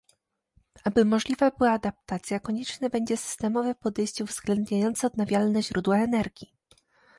Aby 0.85 1.05
możliwa 1.05 1.51
była 1.51 1.71
adaptacja, 1.71 2.39
konieczne 2.39 2.89
będzie 2.89 3.17
systemowe 3.17 3.75
podejście 3.75 4.23
uwzględniające 4.23 5.07
odnawialne 5.07 5.63
źródła 5.63 5.97
energii 5.97 6.53